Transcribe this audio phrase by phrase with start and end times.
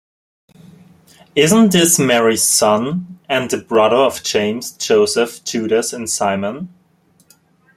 [1.35, 6.73] Isn't this Mary's son and the brother of James, Joseph, Judas and Simon?